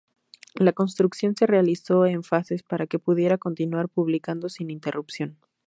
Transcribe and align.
La 0.55 0.73
construcción 0.73 1.35
se 1.35 1.45
realizó 1.45 2.07
en 2.07 2.23
fases 2.23 2.63
para 2.63 2.87
que 2.87 2.97
pudiera 2.97 3.37
continuar 3.37 3.87
publicando 3.87 4.49
sin 4.49 4.71
interrupción. 4.71 5.37